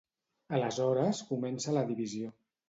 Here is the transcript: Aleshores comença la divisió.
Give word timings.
Aleshores 0.57 1.19
comença 1.33 1.77
la 1.77 1.85
divisió. 1.93 2.33